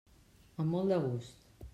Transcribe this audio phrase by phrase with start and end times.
[0.63, 1.47] Amb molt de gust.